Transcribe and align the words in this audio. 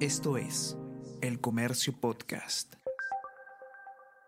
Esto 0.00 0.36
es 0.36 0.76
El 1.22 1.40
Comercio 1.40 1.98
Podcast. 1.98 2.74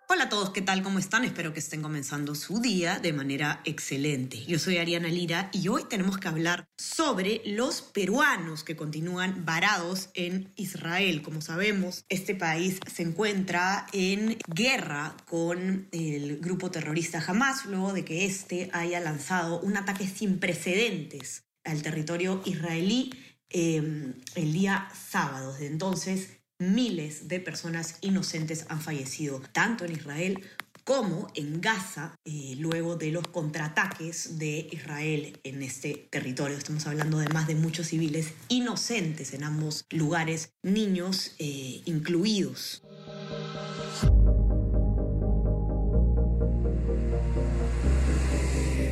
Hola 0.08 0.24
a 0.24 0.28
todos, 0.30 0.48
¿qué 0.48 0.62
tal? 0.62 0.82
¿Cómo 0.82 0.98
están? 0.98 1.26
Espero 1.26 1.52
que 1.52 1.58
estén 1.58 1.82
comenzando 1.82 2.34
su 2.34 2.58
día 2.62 2.98
de 3.00 3.12
manera 3.12 3.60
excelente. 3.66 4.42
Yo 4.46 4.58
soy 4.58 4.78
Ariana 4.78 5.08
Lira 5.08 5.50
y 5.52 5.68
hoy 5.68 5.84
tenemos 5.86 6.16
que 6.16 6.28
hablar 6.28 6.64
sobre 6.78 7.42
los 7.44 7.82
peruanos 7.82 8.64
que 8.64 8.76
continúan 8.76 9.44
varados 9.44 10.08
en 10.14 10.50
Israel. 10.56 11.20
Como 11.20 11.42
sabemos, 11.42 12.06
este 12.08 12.34
país 12.34 12.80
se 12.90 13.02
encuentra 13.02 13.88
en 13.92 14.38
guerra 14.46 15.18
con 15.28 15.88
el 15.92 16.38
grupo 16.38 16.70
terrorista 16.70 17.22
Hamas 17.26 17.66
luego 17.66 17.92
de 17.92 18.06
que 18.06 18.24
este 18.24 18.70
haya 18.72 19.00
lanzado 19.00 19.60
un 19.60 19.76
ataque 19.76 20.06
sin 20.06 20.40
precedentes 20.40 21.44
al 21.64 21.82
territorio 21.82 22.40
israelí 22.46 23.12
eh, 23.50 24.14
el 24.34 24.52
día 24.52 24.88
sábado. 24.94 25.52
Desde 25.52 25.66
entonces, 25.66 26.38
miles 26.58 27.28
de 27.28 27.40
personas 27.40 27.96
inocentes 28.00 28.66
han 28.68 28.80
fallecido, 28.80 29.40
tanto 29.52 29.84
en 29.84 29.92
Israel 29.92 30.44
como 30.88 31.28
en 31.34 31.60
Gaza, 31.60 32.14
eh, 32.24 32.54
luego 32.58 32.96
de 32.96 33.12
los 33.12 33.28
contraataques 33.28 34.38
de 34.38 34.68
Israel 34.72 35.38
en 35.44 35.62
este 35.62 36.08
territorio. 36.10 36.56
Estamos 36.56 36.86
hablando 36.86 37.18
además 37.18 37.46
de 37.46 37.56
muchos 37.56 37.88
civiles 37.88 38.32
inocentes 38.48 39.34
en 39.34 39.44
ambos 39.44 39.84
lugares, 39.90 40.54
niños 40.62 41.34
eh, 41.38 41.82
incluidos. 41.84 42.82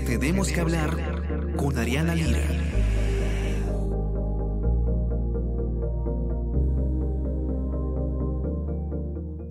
Tenemos 0.07 0.49
que 0.49 0.61
hablar 0.61 1.55
con 1.57 1.79
Ariana 1.79 2.15
Lira. 2.15 2.66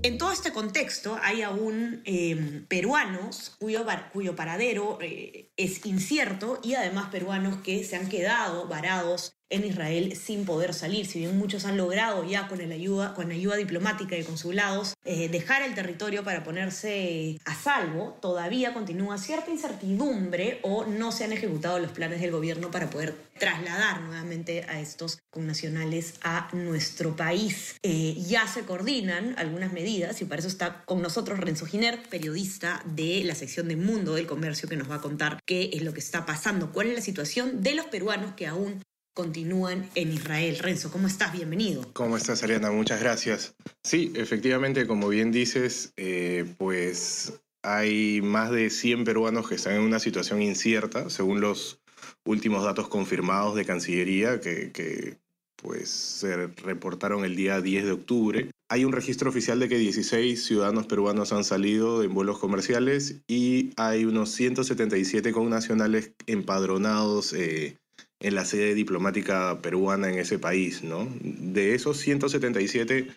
En 0.05 0.19
todo 0.19 0.31
este 0.31 0.53
contexto 0.53 1.17
hay 1.23 1.41
aún 1.41 2.03
eh, 2.05 2.63
peruanos 2.67 3.55
cuyo, 3.57 3.83
cuyo 4.13 4.35
paradero 4.35 4.99
eh, 5.01 5.51
es 5.57 5.83
incierto 5.83 6.59
y 6.61 6.75
además 6.75 7.09
peruanos 7.09 7.57
que 7.63 7.83
se 7.83 7.95
han 7.95 8.07
quedado 8.07 8.67
varados 8.67 9.35
en 9.49 9.65
Israel 9.65 10.15
sin 10.15 10.45
poder 10.45 10.73
salir. 10.73 11.05
Si 11.05 11.19
bien 11.19 11.37
muchos 11.37 11.65
han 11.65 11.77
logrado 11.77 12.23
ya 12.27 12.47
con, 12.47 12.57
la 12.57 12.73
ayuda, 12.73 13.13
con 13.13 13.31
ayuda 13.31 13.55
diplomática 13.55 14.17
y 14.17 14.23
consulados 14.23 14.93
eh, 15.03 15.29
dejar 15.29 15.61
el 15.61 15.75
territorio 15.75 16.23
para 16.23 16.43
ponerse 16.43 17.39
a 17.45 17.55
salvo, 17.55 18.17
todavía 18.21 18.73
continúa 18.73 19.17
cierta 19.17 19.51
incertidumbre 19.51 20.59
o 20.63 20.85
no 20.85 21.11
se 21.11 21.25
han 21.25 21.33
ejecutado 21.33 21.79
los 21.79 21.91
planes 21.91 22.21
del 22.21 22.31
gobierno 22.31 22.71
para 22.71 22.89
poder 22.89 23.15
trasladar 23.37 24.01
nuevamente 24.01 24.63
a 24.63 24.79
estos 24.79 25.19
connacionales 25.29 26.15
a 26.21 26.49
nuestro 26.53 27.15
país. 27.15 27.75
Eh, 27.83 28.15
ya 28.27 28.47
se 28.47 28.63
coordinan 28.63 29.35
algunas 29.37 29.73
medidas 29.73 30.21
y 30.21 30.25
para 30.25 30.39
eso 30.39 30.47
está 30.47 30.83
con 30.85 31.01
nosotros 31.01 31.39
Renzo 31.39 31.65
Giner, 31.65 32.01
periodista 32.09 32.81
de 32.85 33.23
la 33.23 33.35
sección 33.35 33.67
de 33.67 33.75
Mundo 33.75 34.15
del 34.15 34.25
Comercio, 34.25 34.69
que 34.69 34.77
nos 34.77 34.89
va 34.89 34.95
a 34.95 35.01
contar 35.01 35.39
qué 35.45 35.69
es 35.73 35.83
lo 35.83 35.93
que 35.93 35.99
está 35.99 36.25
pasando, 36.25 36.71
cuál 36.71 36.87
es 36.87 36.95
la 36.95 37.01
situación 37.01 37.61
de 37.61 37.75
los 37.75 37.85
peruanos 37.85 38.33
que 38.35 38.47
aún 38.47 38.81
continúan 39.15 39.89
en 39.95 40.11
Israel. 40.11 40.59
Renzo, 40.59 40.91
¿cómo 40.91 41.07
estás? 41.07 41.31
Bienvenido. 41.31 41.89
¿Cómo 41.93 42.17
estás, 42.17 42.43
Ariana? 42.43 42.69
Muchas 42.69 42.99
gracias. 42.99 43.55
Sí, 43.81 44.11
efectivamente, 44.13 44.85
como 44.85 45.07
bien 45.07 45.31
dices, 45.31 45.93
eh, 45.95 46.45
pues 46.57 47.33
hay 47.63 48.21
más 48.21 48.51
de 48.51 48.69
100 48.69 49.05
peruanos 49.05 49.47
que 49.47 49.55
están 49.55 49.75
en 49.75 49.81
una 49.81 49.99
situación 49.99 50.41
incierta, 50.41 51.09
según 51.09 51.39
los 51.39 51.79
últimos 52.25 52.65
datos 52.65 52.89
confirmados 52.89 53.55
de 53.55 53.65
Cancillería, 53.65 54.41
que, 54.41 55.17
pues 55.55 55.89
se 55.89 56.47
reportaron 56.47 57.23
el 57.23 57.37
día 57.37 57.61
10 57.61 57.85
de 57.85 57.91
octubre. 57.91 58.51
Hay 58.69 58.83
un 58.83 58.91
registro 58.91 59.29
oficial 59.29 59.59
de 59.59 59.69
que 59.69 59.77
16 59.77 60.43
ciudadanos 60.43 60.87
peruanos 60.87 61.31
han 61.31 61.45
salido 61.45 62.03
en 62.03 62.13
vuelos 62.13 62.37
comerciales 62.37 63.21
y 63.27 63.71
hay 63.77 64.03
unos 64.03 64.31
177 64.31 65.31
connacionales 65.31 66.11
empadronados 66.27 67.31
eh, 67.33 67.77
en 68.19 68.35
la 68.35 68.45
sede 68.45 68.73
diplomática 68.73 69.61
peruana 69.61 70.09
en 70.09 70.19
ese 70.19 70.39
país, 70.39 70.83
¿no? 70.83 71.07
De 71.21 71.75
esos 71.75 71.97
177, 71.97 73.07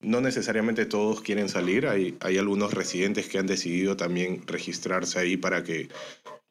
no 0.00 0.20
necesariamente 0.20 0.86
todos 0.86 1.20
quieren 1.20 1.48
salir, 1.48 1.86
hay, 1.86 2.16
hay 2.20 2.38
algunos 2.38 2.74
residentes 2.74 3.28
que 3.28 3.38
han 3.38 3.46
decidido 3.46 3.96
también 3.96 4.46
registrarse 4.46 5.18
ahí 5.18 5.36
para 5.36 5.62
que 5.62 5.88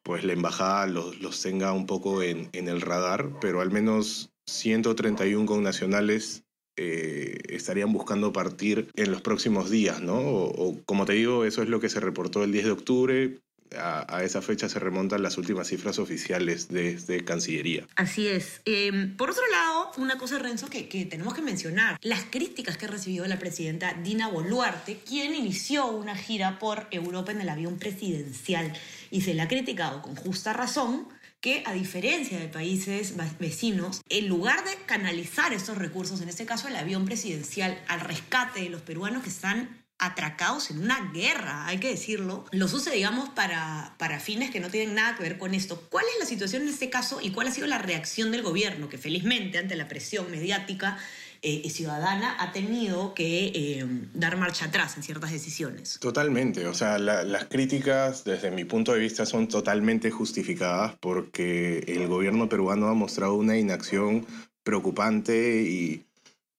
pues 0.02 0.24
la 0.24 0.32
embajada 0.32 0.86
los, 0.86 1.20
los 1.20 1.40
tenga 1.40 1.72
un 1.72 1.86
poco 1.86 2.22
en, 2.22 2.48
en 2.52 2.68
el 2.68 2.80
radar, 2.80 3.38
pero 3.40 3.60
al 3.60 3.70
menos 3.70 4.30
131 4.46 5.46
connacionales 5.46 6.44
eh, 6.76 7.38
estarían 7.50 7.92
buscando 7.92 8.32
partir 8.32 8.90
en 8.94 9.12
los 9.12 9.20
próximos 9.20 9.70
días, 9.70 10.00
¿no? 10.00 10.18
o, 10.18 10.80
como 10.84 11.04
te 11.04 11.12
digo, 11.12 11.44
eso 11.44 11.62
es 11.62 11.68
lo 11.68 11.80
que 11.80 11.90
se 11.90 12.00
reportó 12.00 12.42
el 12.42 12.52
10 12.52 12.64
de 12.64 12.70
octubre 12.70 13.42
a, 13.78 14.22
esa 14.22 14.42
fecha 14.42 14.68
se 14.68 14.78
remontan 14.78 15.22
las 15.22 15.38
últimas 15.38 15.68
cifras 15.68 15.98
oficiales 15.98 16.68
de, 16.68 17.22
Cancillería. 17.24 17.86
Así 17.96 18.26
es. 18.26 18.60
Em, 18.64 19.16
por 19.16 19.30
otro 19.30 19.42
lado, 19.50 19.92
una 19.96 20.18
cosa, 20.18 20.38
Renzo, 20.38 20.68
que, 20.68 20.88
que, 20.88 21.04
tenemos 21.04 21.34
que 21.34 21.42
mencionar, 21.42 21.98
las 22.02 22.24
críticas 22.24 22.76
que 22.76 22.86
ha 22.86 22.88
recibido 22.88 23.26
la 23.26 23.38
presidenta 23.38 23.94
Dina 23.94 24.28
Boluarte, 24.28 24.98
quien 25.06 25.34
inició 25.34 25.86
una 25.86 26.16
gira 26.16 26.58
por 26.58 26.86
Europa 26.90 27.32
en 27.32 27.40
el 27.40 27.48
avión 27.48 27.78
presidencial 27.78 28.72
y 29.10 29.20
se 29.20 29.34
le 29.34 29.42
ha 29.42 29.48
criticado 29.48 30.02
con 30.02 30.16
justa 30.16 30.52
razón 30.52 31.06
que 31.42 31.64
a 31.66 31.72
diferencia 31.72 32.38
de 32.38 32.46
países 32.46 33.14
vecinos, 33.40 34.00
en 34.08 34.28
lugar 34.28 34.64
de 34.64 34.76
canalizar 34.86 35.52
estos 35.52 35.76
recursos, 35.76 36.20
en 36.20 36.28
este 36.28 36.46
caso 36.46 36.68
el 36.68 36.76
avión 36.76 37.04
presidencial, 37.04 37.82
al 37.88 38.00
rescate 38.00 38.60
de 38.60 38.70
los 38.70 38.80
peruanos 38.80 39.24
que 39.24 39.28
están 39.28 39.81
atracados 40.02 40.70
en 40.70 40.82
una 40.82 41.12
guerra, 41.12 41.66
hay 41.66 41.78
que 41.78 41.88
decirlo, 41.88 42.44
los 42.50 42.72
usa, 42.74 42.92
digamos, 42.92 43.28
para, 43.28 43.94
para 43.98 44.18
fines 44.18 44.50
que 44.50 44.58
no 44.58 44.68
tienen 44.68 44.96
nada 44.96 45.16
que 45.16 45.22
ver 45.22 45.38
con 45.38 45.54
esto. 45.54 45.86
¿Cuál 45.90 46.04
es 46.12 46.20
la 46.20 46.26
situación 46.26 46.62
en 46.62 46.68
este 46.68 46.90
caso 46.90 47.20
y 47.22 47.30
cuál 47.30 47.46
ha 47.46 47.52
sido 47.52 47.68
la 47.68 47.78
reacción 47.78 48.32
del 48.32 48.42
gobierno, 48.42 48.88
que 48.88 48.98
felizmente 48.98 49.58
ante 49.58 49.76
la 49.76 49.86
presión 49.86 50.30
mediática 50.30 50.98
eh, 51.40 51.68
ciudadana 51.70 52.36
ha 52.38 52.52
tenido 52.52 53.14
que 53.14 53.52
eh, 53.54 53.86
dar 54.14 54.36
marcha 54.36 54.66
atrás 54.66 54.96
en 54.96 55.04
ciertas 55.04 55.30
decisiones? 55.30 55.98
Totalmente, 56.00 56.66
o 56.66 56.74
sea, 56.74 56.98
las 56.98 57.44
críticas 57.44 58.24
desde 58.24 58.50
mi 58.50 58.64
punto 58.64 58.92
de 58.92 58.98
vista 58.98 59.24
son 59.24 59.48
totalmente 59.48 60.10
justificadas 60.10 60.94
porque 61.00 61.84
el 61.86 62.08
gobierno 62.08 62.48
peruano 62.48 62.88
ha 62.88 62.94
mostrado 62.94 63.34
una 63.34 63.56
inacción 63.56 64.26
preocupante 64.62 65.62
y 65.62 66.06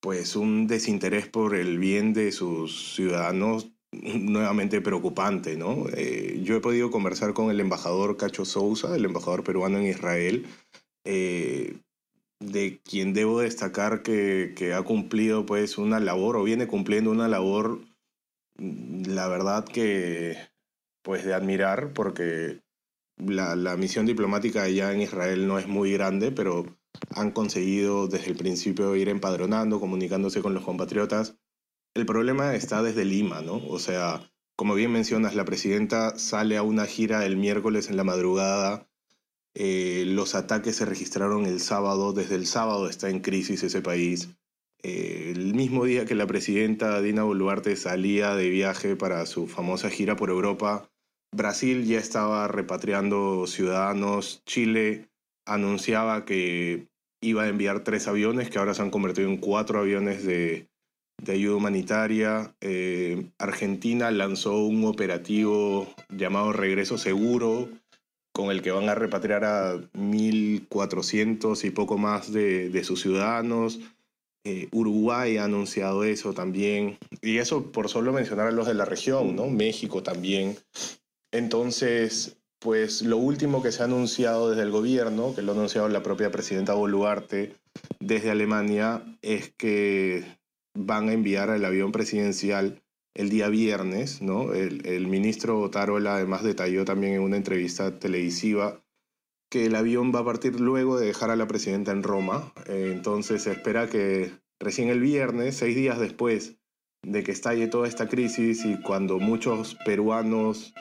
pues 0.04 0.36
un 0.36 0.68
desinterés 0.68 1.30
por 1.30 1.56
el 1.56 1.80
bien 1.80 2.12
de 2.12 2.34
sus 2.34 2.94
ciudadanos 2.94 3.72
nuevamente 3.94 4.82
preocupante, 4.82 5.56
¿no? 5.56 5.86
Eh, 5.96 6.42
yo 6.44 6.58
he 6.58 6.60
podido 6.60 6.92
conversar 6.92 7.34
con 7.34 7.50
el 7.50 7.62
embajador 7.62 8.18
Cacho 8.18 8.44
Sousa, 8.44 8.98
el 8.98 9.06
embajador 9.06 9.46
peruano 9.46 9.78
en 9.78 9.86
Israel, 9.86 10.46
eh, 11.06 11.78
de 12.42 12.82
quien 12.84 13.14
debo 13.14 13.40
destacar 13.40 14.04
que, 14.04 14.54
que, 14.58 14.74
ha 14.74 14.82
cumplido 14.82 15.46
pues 15.46 15.78
una 15.78 16.02
labor 16.02 16.36
o 16.36 16.44
viene 16.44 16.68
cumpliendo 16.68 17.10
una 17.10 17.30
labor, 17.30 17.80
la 18.58 19.30
verdad 19.30 19.64
que 19.64 20.36
pues 21.02 21.24
de 21.24 21.34
admirar, 21.34 21.94
porque 21.94 22.60
la, 23.16 23.56
la 23.56 23.78
misión 23.78 24.06
diplomática 24.06 24.64
allá 24.64 24.92
en 24.92 25.00
Israel 25.00 25.48
no 25.48 25.60
es 25.60 25.68
muy 25.68 25.94
grande, 25.94 26.34
pero 26.34 26.66
han 27.16 27.32
conseguido 27.32 28.08
desde 28.08 28.32
el 28.32 28.36
principio 28.36 28.96
ir 28.96 29.10
empadronando, 29.10 29.80
comunicándose 29.80 30.42
con 30.42 30.54
los 30.54 30.64
compatriotas. 30.64 31.36
El 31.94 32.06
problema 32.06 32.56
está 32.56 32.82
desde 32.82 33.06
Lima, 33.06 33.42
¿no? 33.42 33.58
O 33.68 33.80
sea, 33.80 34.32
como 34.56 34.76
bien 34.76 34.92
mencionas, 34.92 35.36
la 35.36 35.46
presidenta 35.46 36.18
sale 36.18 36.58
a 36.58 36.64
una 36.64 36.86
gira 36.86 37.26
el 37.26 37.38
miércoles 37.38 37.90
en 37.90 37.98
la 37.98 38.04
madrugada. 38.04 38.88
Eh, 39.56 40.04
los 40.08 40.36
ataques 40.36 40.76
se 40.76 40.86
registraron 40.86 41.46
el 41.46 41.60
sábado. 41.60 42.14
Desde 42.14 42.36
el 42.36 42.48
sábado 42.48 42.90
está 42.90 43.10
en 43.10 43.20
crisis 43.20 43.64
ese 43.64 43.82
país. 43.82 44.30
Eh, 44.82 45.32
el 45.36 45.54
mismo 45.54 45.86
día 45.86 46.06
que 46.06 46.16
la 46.16 46.28
presidenta 46.28 47.02
Dina 47.02 47.24
Boluarte 47.24 47.76
salía 47.76 48.36
de 48.36 48.50
viaje 48.50 48.96
para 48.96 49.26
su 49.26 49.48
famosa 49.48 49.90
gira 49.90 50.16
por 50.16 50.30
Europa, 50.30 50.90
Brasil 51.32 51.86
ya 51.86 52.00
estaba 52.00 52.48
repatriando 52.48 53.48
ciudadanos. 53.48 54.44
Chile 54.46 55.10
anunciaba 55.46 56.26
que 56.26 56.90
iba 57.24 57.44
a 57.44 57.48
enviar 57.48 57.84
tres 57.84 58.08
aviones 58.08 58.50
que 58.50 58.60
ahora 58.60 58.74
se 58.74 58.82
han 58.82 58.92
convertido 58.92 59.30
en 59.30 59.38
cuatro 59.38 59.80
aviones 59.80 60.24
de, 60.26 60.68
ayuda 61.28 61.56
humanitaria. 61.56 62.54
Eh, 62.62 63.30
Argentina 63.40 64.12
lanzó 64.12 64.60
un 64.66 64.86
operativo 64.86 65.88
llamado 66.10 66.52
Regreso 66.52 66.98
Seguro, 66.98 67.70
con 68.34 68.52
el 68.52 68.62
que 68.62 68.72
van 68.72 68.90
a 68.90 68.96
repatriar 68.96 69.46
a 69.46 69.76
1.400 69.94 71.64
y 71.64 71.70
poco 71.70 71.98
más 71.98 72.34
de, 72.34 72.84
sus 72.84 73.02
ciudadanos. 73.02 73.80
Eh, 74.46 74.68
Uruguay 74.74 75.38
ha 75.38 75.46
anunciado 75.46 76.04
eso 76.04 76.34
también. 76.34 76.98
Y 77.22 77.38
eso 77.38 77.72
por 77.72 77.88
solo 77.88 78.12
mencionar 78.12 78.48
a 78.48 78.52
los 78.52 78.68
de 78.68 78.74
la 78.74 78.86
región, 78.86 79.36
¿no? 79.38 79.48
México 79.48 80.04
también. 80.04 80.58
Entonces, 81.32 82.38
pues 82.64 83.02
lo 83.02 83.18
último 83.18 83.62
que 83.62 83.72
se 83.72 83.82
ha 83.82 83.86
anunciado 83.86 84.50
desde 84.50 84.64
el 84.64 84.72
gobierno, 84.72 85.36
que 85.36 85.42
lo 85.42 85.52
ha 85.52 85.56
anunciado 85.56 85.90
la 85.90 86.02
propia 86.02 86.32
presidenta 86.32 86.74
Boluarte 86.74 87.58
desde 88.00 88.32
Alemania, 88.32 89.04
es 89.22 89.54
que 89.58 90.24
van 90.74 91.10
a 91.10 91.14
enviar 91.14 91.50
el 91.50 91.66
avión 91.66 91.92
presidencial 91.92 92.82
el 93.16 93.30
día 93.30 93.50
viernes, 93.50 94.22
¿no? 94.22 94.54
El, 94.54 95.08
ministro 95.08 95.70
Tarola 95.70 96.16
además 96.16 96.44
detalló 96.44 96.86
también 96.86 97.14
en 97.14 97.22
una 97.22 97.38
entrevista 97.38 98.00
televisiva 98.00 98.82
que 99.52 99.66
el 99.66 99.76
avión 99.76 100.12
va 100.16 100.22
a 100.22 100.26
partir 100.26 100.60
luego 100.60 100.98
de 100.98 101.08
dejar 101.08 101.30
a 101.30 101.36
la 101.36 101.48
presidenta 101.48 101.92
en 101.92 102.02
Roma. 102.02 102.54
Entonces 102.66 103.44
se 103.44 103.52
espera 103.52 103.88
que 103.88 104.32
recién 104.60 104.90
el 104.90 105.00
viernes, 105.00 105.58
seis 105.58 105.76
días 105.76 106.00
después 106.00 106.56
de 107.04 107.24
que 107.24 107.32
estalle 107.32 107.68
toda 107.68 107.88
esta 107.88 108.08
crisis 108.08 108.66
y 108.66 108.82
cuando 108.82 109.20
muchos 109.20 109.76
peruanos 109.86 110.74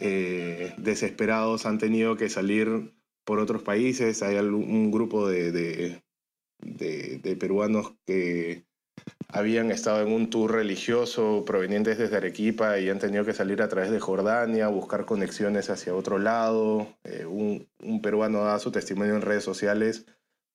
eh, 0.00 0.72
desesperados 0.78 1.66
han 1.66 1.78
tenido 1.78 2.16
que 2.16 2.28
salir 2.28 2.94
por 3.24 3.38
otros 3.38 3.62
países, 3.62 4.22
hay 4.22 4.36
un 4.36 4.90
grupo 4.90 5.28
de, 5.28 6.02
peruanos 7.38 7.94
que 8.06 8.64
habían 9.28 9.70
estado 9.70 10.06
en 10.06 10.12
un 10.12 10.30
tour 10.30 10.52
religioso 10.52 11.44
provenientes 11.44 11.98
desde 11.98 12.16
Arequipa 12.16 12.78
y 12.78 12.88
han 12.88 12.98
tenido 12.98 13.24
que 13.24 13.32
salir 13.32 13.62
a 13.62 13.68
través 13.68 13.90
de 13.90 13.98
Jordania, 13.98 14.68
buscar 14.68 15.04
conexiones 15.06 15.70
hacia 15.70 15.94
otro 15.94 16.18
lado. 16.18 16.86
Eh, 17.04 17.24
un, 17.26 17.66
peruano 18.02 18.44
da 18.44 18.58
su 18.58 18.70
testimonio 18.70 19.16
en 19.16 19.22
redes 19.22 19.42
sociales 19.42 20.06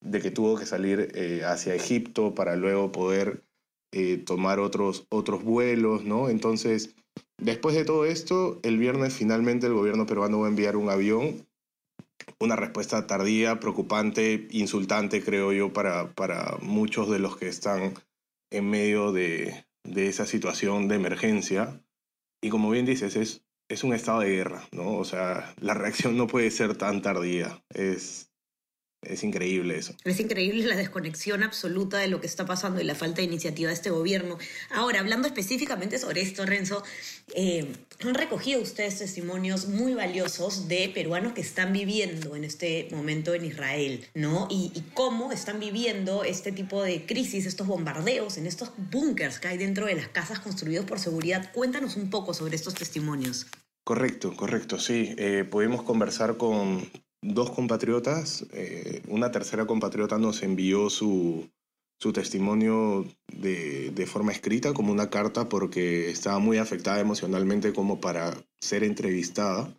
de 0.01 0.21
que 0.21 0.31
tuvo 0.31 0.57
que 0.57 0.65
salir 0.65 1.11
eh, 1.15 1.41
hacia 1.43 1.75
Egipto 1.75 2.33
para 2.35 2.55
luego 2.55 2.91
poder 2.91 3.43
eh, 3.91 4.17
tomar 4.17 4.59
otros, 4.59 5.05
otros 5.09 5.43
vuelos, 5.43 6.03
¿no? 6.03 6.29
Entonces, 6.29 6.95
después 7.37 7.75
de 7.75 7.85
todo 7.85 8.05
esto, 8.05 8.59
el 8.63 8.77
viernes 8.77 9.13
finalmente 9.13 9.67
el 9.67 9.73
gobierno 9.73 10.05
peruano 10.05 10.39
va 10.39 10.47
a 10.47 10.49
enviar 10.49 10.75
un 10.75 10.89
avión 10.89 11.47
una 12.39 12.55
respuesta 12.55 13.07
tardía, 13.07 13.59
preocupante, 13.59 14.47
insultante, 14.51 15.23
creo 15.23 15.51
yo, 15.51 15.73
para, 15.73 16.13
para 16.13 16.57
muchos 16.61 17.09
de 17.09 17.19
los 17.19 17.37
que 17.37 17.47
están 17.47 17.93
en 18.51 18.69
medio 18.69 19.11
de, 19.11 19.65
esa 19.95 20.25
situación 20.25 20.87
de 20.87 20.95
emergencia. 20.95 21.83
Y 22.41 22.49
como 22.49 22.69
bien 22.69 22.85
dices, 22.85 23.15
es, 23.15 23.43
es 23.69 23.83
un 23.83 23.93
estado 23.93 24.21
de 24.21 24.29
guerra, 24.29 24.67
¿no? 24.71 24.97
O 24.97 25.05
sea, 25.05 25.53
la 25.59 25.73
reacción 25.73 26.15
no 26.15 26.27
puede 26.27 26.51
ser 26.51 26.77
tan 26.77 27.01
tardía. 27.01 27.63
Es, 27.69 28.28
es 29.01 29.23
increíble 29.23 29.77
eso. 29.77 29.93
Es 30.03 30.19
increíble 30.19 30.65
la 30.65 30.75
desconexión 30.75 31.41
absoluta 31.43 31.97
de 31.97 32.09
lo 32.09 32.19
que 32.19 32.27
está 32.27 32.45
pasando 32.45 32.81
y 32.81 32.83
la 32.83 32.95
falta 32.95 33.17
de 33.17 33.23
iniciativa 33.23 33.69
de 33.69 33.73
este 33.73 33.89
gobierno. 33.89 34.37
Ahora, 34.71 34.99
hablando 34.99 35.27
específicamente 35.27 35.97
sobre 35.97 36.21
esto, 36.21 36.45
Renzo, 36.45 36.83
eh, 37.33 37.65
han 38.03 38.13
recogido 38.13 38.61
ustedes 38.61 38.99
testimonios 38.99 39.67
muy 39.67 39.93
valiosos 39.93 40.67
de 40.67 40.91
peruanos 40.93 41.31
que 41.33 41.41
están 41.41 41.71
viviendo 41.71 42.35
en 42.35 42.43
este 42.43 42.89
momento 42.91 43.33
en 43.33 43.45
Israel, 43.45 44.05
¿no? 44.15 44.47
Y, 44.49 44.71
y 44.75 44.81
cómo 44.93 45.31
están 45.31 45.61
viviendo 45.61 46.25
este 46.25 46.51
tipo 46.51 46.83
de 46.83 47.05
crisis, 47.05 47.45
estos 47.45 47.67
bombardeos 47.67 48.37
en 48.37 48.47
estos 48.47 48.71
búnkers 48.91 49.39
que 49.39 49.47
hay 49.47 49.57
dentro 49.57 49.85
de 49.85 49.95
las 49.95 50.09
casas 50.09 50.39
construidos 50.39 50.85
por 50.85 50.99
seguridad. 50.99 51.51
Cuéntanos 51.53 51.95
un 51.95 52.09
poco 52.09 52.33
sobre 52.33 52.57
estos 52.57 52.73
testimonios. 52.73 53.47
Correcto, 53.85 54.35
correcto, 54.35 54.77
sí. 54.77 55.15
Eh, 55.17 55.45
pudimos 55.49 55.83
conversar 55.83 56.37
con 56.37 56.89
dos 57.21 57.51
compatriotas, 57.51 58.45
eh, 58.53 59.01
una 59.07 59.31
tercera 59.31 59.65
compatriota 59.65 60.17
nos 60.17 60.43
envió 60.43 60.89
su, 60.89 61.49
su 61.99 62.13
testimonio 62.13 63.05
de, 63.27 63.91
de, 63.91 64.05
forma 64.05 64.31
escrita, 64.31 64.73
como 64.73 64.91
una 64.91 65.09
carta, 65.09 65.49
porque 65.49 66.09
estaba 66.09 66.39
muy 66.39 66.57
afectada 66.57 66.99
emocionalmente 66.99 67.73
como 67.73 67.99
para 67.99 68.35
ser 68.61 68.83
entrevistada. 68.83 69.73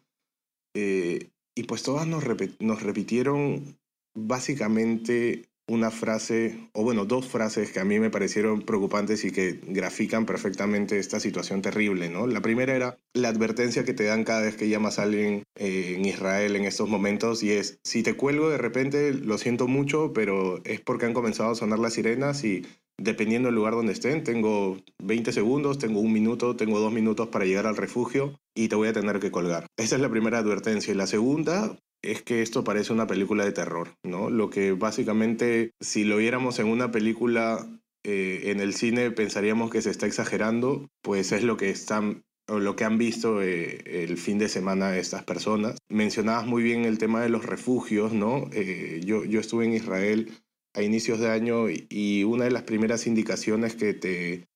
Eh, 0.75 1.31
y 1.54 1.64
pues 1.64 1.82
todas 1.82 2.06
nos, 2.06 2.25
nos 2.60 2.82
repitieron 2.82 3.78
básicamente 4.14 5.50
una 5.70 5.93
frase, 5.93 6.69
o 6.72 6.82
bueno, 6.82 7.05
dos 7.05 7.28
frases 7.28 7.70
que 7.70 7.78
a 7.78 7.84
mí 7.84 8.00
me 8.00 8.11
parecieron 8.11 8.62
preocupantes 8.62 9.25
y 9.25 9.31
que 9.31 9.61
grafican 9.62 10.26
perfectamente 10.26 10.99
esta 10.99 11.20
situación 11.20 11.62
terrible, 11.62 12.08
¿no? 12.08 12.26
La 12.26 12.43
primera 12.43 12.75
era 12.75 12.99
la 13.14 13.28
advertencia 13.28 13.84
que 13.84 13.94
te 13.94 14.02
dan 14.02 14.25
cada 14.25 14.40
vez 14.43 14.56
que 14.56 14.69
llamas 14.69 14.99
a 14.99 15.05
alguien 15.05 15.44
eh, 15.55 15.94
en 15.96 16.05
Israel 16.05 16.56
en 16.56 16.64
estos 16.64 16.88
momentos 16.88 17.44
y 17.44 17.52
es, 17.52 17.78
si 17.84 18.02
te 18.02 18.14
cuelgo 18.14 18.50
de 18.50 18.58
repente, 18.58 19.14
lo 19.14 19.38
siento 19.38 19.69
mucho, 19.69 20.12
pero 20.12 20.61
es 20.64 20.81
porque 20.81 21.06
han 21.06 21.14
comenzado 21.14 21.52
a 21.52 21.55
sonar 21.55 21.78
las 21.78 21.94
sirenas 21.94 22.43
y 22.43 22.66
dependiendo 22.99 23.46
del 23.46 23.55
lugar 23.55 23.75
donde 23.75 23.93
estén, 23.93 24.25
tengo 24.25 24.76
20 24.99 25.32
segundos, 25.32 25.78
tengo 25.78 26.00
un 26.00 26.12
minuto, 26.12 26.56
tengo 26.56 26.81
dos 26.81 26.93
minutos 26.93 27.28
para 27.28 27.44
llegar 27.44 27.69
al 27.69 27.76
refugio 27.76 28.40
y 28.56 28.66
te 28.66 28.75
voy 28.75 28.88
a 28.88 28.93
tener 28.93 29.20
que 29.20 29.31
colgar. 29.31 29.66
Esa 29.76 29.94
es 29.94 30.02
la 30.02 30.11
primera 30.11 30.38
advertencia. 30.38 30.93
Y 30.93 30.96
la 30.96 31.06
segunda 31.06 31.78
es 32.02 32.23
que 32.23 32.43
esto 32.43 32.64
parece 32.64 32.93
una 32.93 33.06
película 33.06 33.44
de 33.44 33.52
terror, 33.52 33.97
¿no? 34.02 34.31
Lo 34.31 34.50
que 34.50 34.73
básicamente, 34.73 35.73
si 35.81 36.05
lo 36.05 36.17
viéramos 36.17 36.58
en 36.58 36.67
una 36.67 36.91
película 36.91 37.67
eh, 38.05 38.43
en 38.47 38.61
el 38.61 38.75
cine, 38.75 39.11
pensaríamos 39.11 39.70
que 39.70 39.82
se 39.82 39.91
está 39.91 40.06
exagerando, 40.06 40.88
pues 41.02 41.32
es 41.32 41.43
lo 41.43 41.56
que 41.56 41.70
están 41.70 42.23
o 42.49 42.58
lo 42.58 42.75
que 42.75 42.85
han 42.85 42.99
visto 42.99 43.43
eh, 43.43 44.05
el 44.05 44.17
fin 44.17 44.38
de 44.38 44.49
semana 44.49 44.97
estas 44.97 45.23
personas. 45.23 45.76
Mencionabas 45.88 46.47
muy 46.47 46.62
bien 46.62 46.85
el 46.85 46.99
tema 46.99 47.23
de 47.23 47.29
los 47.29 47.47
refugios, 47.47 48.12
¿no? 48.12 48.49
Eh, 48.52 49.00
yo, 49.05 49.25
yo 49.25 49.41
estuve 49.41 49.67
en 49.67 49.75
Israel 49.75 50.32
a 50.75 50.82
inicios 50.82 51.20
de 51.20 51.31
año 51.31 51.67
y 51.69 52.25
una 52.25 52.44
de 52.44 52.50
las 52.50 52.62
primeras 52.62 53.06
indicaciones 53.06 53.76
que 53.76 53.94
te, 53.94 54.49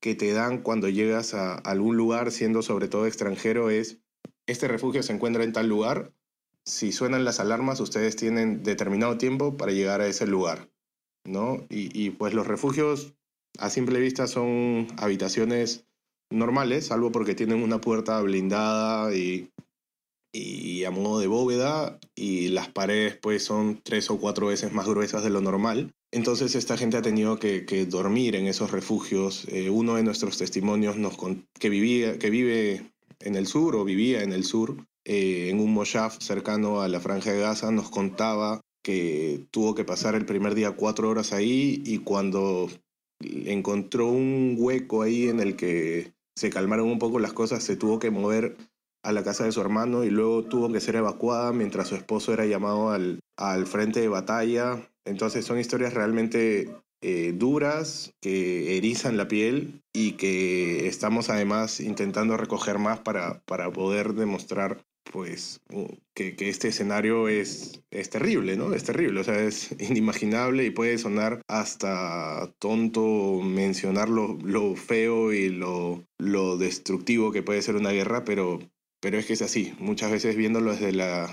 que 0.00 0.14
te 0.14 0.32
dan 0.32 0.62
cuando 0.62 0.88
llegas 0.88 1.34
a 1.34 1.54
algún 1.54 1.96
lugar, 1.96 2.32
siendo 2.32 2.62
sobre 2.62 2.88
todo 2.88 3.06
extranjero, 3.06 3.70
es, 3.70 4.00
este 4.46 4.68
refugio 4.68 5.02
se 5.02 5.12
encuentra 5.12 5.44
en 5.44 5.52
tal 5.52 5.68
lugar, 5.68 6.12
si 6.66 6.92
suenan 6.92 7.24
las 7.24 7.40
alarmas, 7.40 7.80
ustedes 7.80 8.16
tienen 8.16 8.62
determinado 8.62 9.16
tiempo 9.16 9.56
para 9.56 9.72
llegar 9.72 10.00
a 10.00 10.08
ese 10.08 10.26
lugar, 10.26 10.68
¿no? 11.24 11.64
Y, 11.70 12.10
pues 12.10 12.34
los 12.34 12.46
refugios 12.46 13.14
a 13.58 13.70
simple 13.70 14.00
vista 14.00 14.26
son 14.26 14.88
habitaciones 14.98 15.86
normales, 16.30 16.86
salvo 16.86 17.12
porque 17.12 17.34
tienen 17.34 17.62
una 17.62 17.80
puerta 17.80 18.20
blindada 18.20 19.14
y, 19.14 19.50
y 20.32 20.84
a 20.84 20.90
modo 20.90 21.20
de 21.20 21.28
bóveda 21.28 21.98
y 22.16 22.48
las 22.48 22.68
paredes 22.68 23.16
pues 23.16 23.44
son 23.44 23.80
tres 23.82 24.10
o 24.10 24.18
cuatro 24.18 24.48
veces 24.48 24.72
más 24.72 24.86
gruesas 24.86 25.22
de 25.22 25.30
lo 25.30 25.40
normal. 25.40 25.94
Entonces 26.12 26.54
esta 26.54 26.76
gente 26.76 26.96
ha 26.96 27.02
tenido 27.02 27.38
que, 27.38 27.86
dormir 27.88 28.36
en 28.36 28.46
esos 28.46 28.72
refugios. 28.72 29.46
Eh, 29.48 29.70
uno 29.70 29.94
de 29.94 30.02
nuestros 30.02 30.36
testimonios 30.36 30.96
nos 30.96 31.16
que, 31.58 31.68
vivía, 31.68 32.18
que 32.18 32.30
vive 32.30 32.92
en 33.20 33.36
el 33.36 33.46
sur 33.46 33.76
o 33.76 33.84
vivía 33.84 34.22
en 34.22 34.32
el 34.32 34.44
sur 34.44 34.76
eh, 35.08 35.50
en 35.50 35.60
un 35.60 35.72
moshaf 35.72 36.18
cercano 36.20 36.82
a 36.82 36.88
la 36.88 36.98
franja 36.98 37.32
de 37.32 37.40
Gaza, 37.40 37.70
nos 37.70 37.90
contaba 37.90 38.60
que 38.82 39.46
tuvo 39.52 39.76
que 39.76 39.84
pasar 39.84 40.16
el 40.16 40.26
primer 40.26 40.56
día 40.56 40.72
cuatro 40.72 41.08
horas 41.08 41.32
ahí 41.32 41.80
y 41.84 41.98
cuando 41.98 42.68
encontró 43.20 44.08
un 44.08 44.56
hueco 44.58 45.02
ahí 45.02 45.28
en 45.28 45.38
el 45.38 45.54
que 45.54 46.12
se 46.36 46.50
calmaron 46.50 46.88
un 46.88 46.98
poco 46.98 47.20
las 47.20 47.32
cosas, 47.32 47.62
se 47.62 47.76
tuvo 47.76 48.00
que 48.00 48.10
mover 48.10 48.56
a 49.04 49.12
la 49.12 49.22
casa 49.22 49.44
de 49.44 49.52
su 49.52 49.60
hermano 49.60 50.02
y 50.02 50.10
luego 50.10 50.42
tuvo 50.42 50.72
que 50.72 50.80
ser 50.80 50.96
evacuada 50.96 51.52
mientras 51.52 51.86
su 51.86 51.94
esposo 51.94 52.32
era 52.32 52.44
llamado 52.44 52.90
al, 52.90 53.20
al 53.36 53.66
frente 53.66 54.00
de 54.00 54.08
batalla. 54.08 54.90
Entonces 55.04 55.44
son 55.44 55.60
historias 55.60 55.94
realmente 55.94 56.74
eh, 57.00 57.32
duras 57.34 58.14
que 58.20 58.76
erizan 58.76 59.16
la 59.16 59.28
piel 59.28 59.82
y 59.92 60.12
que 60.12 60.88
estamos 60.88 61.30
además 61.30 61.80
intentando 61.80 62.36
recoger 62.36 62.78
más 62.78 63.00
para, 63.00 63.42
para 63.44 63.70
poder 63.70 64.14
demostrar 64.14 64.84
pues 65.12 65.60
que, 66.14 66.36
que, 66.36 66.48
este 66.48 66.68
escenario 66.68 67.28
es, 67.28 67.82
es 67.90 68.10
terrible, 68.10 68.56
¿no? 68.56 68.74
Es 68.74 68.84
terrible, 68.84 69.20
o 69.20 69.24
sea, 69.24 69.40
es 69.40 69.70
inimaginable 69.80 70.64
y 70.64 70.70
puede 70.70 70.98
sonar 70.98 71.42
hasta 71.48 72.52
tonto 72.58 73.40
mencionar 73.42 74.08
lo, 74.08 74.36
lo 74.42 74.74
feo 74.76 75.32
y 75.32 75.48
lo, 75.48 76.04
lo 76.18 76.56
destructivo 76.56 77.32
que 77.32 77.42
puede 77.42 77.62
ser 77.62 77.76
una 77.76 77.92
guerra, 77.92 78.24
pero 78.24 78.58
pero 79.00 79.18
es 79.18 79.26
que 79.26 79.34
es 79.34 79.42
así. 79.42 79.74
Muchas 79.78 80.10
veces 80.10 80.36
viéndolo 80.36 80.72
desde 80.72 80.92
la, 80.92 81.30